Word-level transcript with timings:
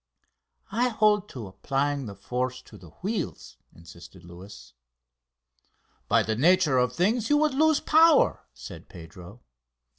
"I 0.71 0.89
hold 0.89 1.29
to 1.29 1.45
applying 1.45 2.07
the 2.07 2.15
force 2.15 2.63
to 2.63 2.75
the 2.75 2.89
wheels," 3.03 3.57
insisted 3.75 4.23
Luis. 4.25 4.73
"By 6.07 6.23
the 6.23 6.35
nature 6.35 6.79
of 6.79 6.91
things 6.95 7.29
you 7.29 7.37
would 7.37 7.53
lose 7.53 7.79
power," 7.79 8.47
said 8.51 8.89
Pedro. 8.89 9.41